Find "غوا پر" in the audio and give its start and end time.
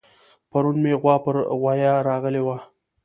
1.01-1.35